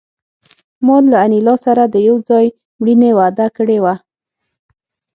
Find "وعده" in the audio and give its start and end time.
3.19-3.47